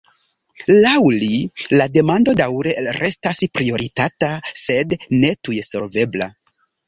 Laŭ 0.85 0.93
li, 1.23 1.27
la 1.81 1.85
demando 1.97 2.33
daŭre 2.39 2.73
restas 2.97 3.41
prioritata 3.59 4.31
sed 4.63 4.97
ne 5.21 5.31
tuj 5.49 5.61
solvebla. 5.71 6.33